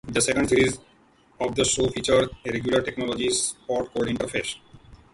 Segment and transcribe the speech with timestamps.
[0.07, 0.79] The second series
[1.39, 4.55] of the show featured a regular technology spot called "Interface".